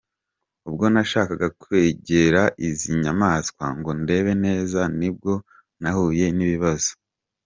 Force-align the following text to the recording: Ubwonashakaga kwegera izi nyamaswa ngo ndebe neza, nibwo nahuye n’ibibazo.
Ubwonashakaga 0.67 1.47
kwegera 1.61 2.41
izi 2.67 2.89
nyamaswa 3.03 3.65
ngo 3.77 3.91
ndebe 4.01 4.31
neza, 4.45 4.81
nibwo 4.99 5.33
nahuye 5.81 6.27
n’ibibazo. 6.37 6.91